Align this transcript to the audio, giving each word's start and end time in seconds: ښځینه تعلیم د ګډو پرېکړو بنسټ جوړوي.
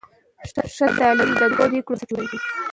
ښځینه 0.73 0.89
تعلیم 0.99 1.31
د 1.39 1.43
ګډو 1.57 1.71
پرېکړو 1.73 1.87
بنسټ 1.97 2.07
جوړوي. 2.09 2.37